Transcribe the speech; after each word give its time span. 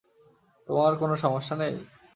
তোমার 0.67 0.91
কোন 0.95 1.11
সমস্যা 1.15 1.55
নেই? 1.55 1.75